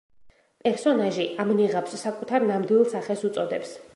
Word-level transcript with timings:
პერსონაჟი 0.67 1.25
ამ 1.43 1.51
ნიღაბს 1.59 1.95
საკუთარ 2.05 2.47
ნამდვილ 2.53 2.83
სახეს 2.97 3.25
უწოდებს. 3.29 3.79